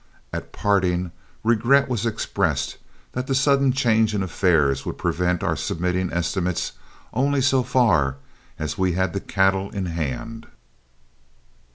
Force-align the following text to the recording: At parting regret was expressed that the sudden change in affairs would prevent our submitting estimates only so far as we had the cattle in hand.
At 0.33 0.51
parting 0.51 1.11
regret 1.43 1.87
was 1.87 2.07
expressed 2.07 2.79
that 3.11 3.27
the 3.27 3.35
sudden 3.35 3.71
change 3.71 4.15
in 4.15 4.23
affairs 4.23 4.83
would 4.83 4.97
prevent 4.97 5.43
our 5.43 5.55
submitting 5.55 6.11
estimates 6.11 6.71
only 7.13 7.39
so 7.39 7.61
far 7.61 8.15
as 8.57 8.79
we 8.79 8.93
had 8.93 9.13
the 9.13 9.19
cattle 9.19 9.69
in 9.69 9.85
hand. 9.85 10.47